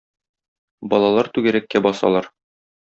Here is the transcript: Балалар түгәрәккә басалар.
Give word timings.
Балалар 0.95 1.31
түгәрәккә 1.37 1.85
басалар. 1.91 2.35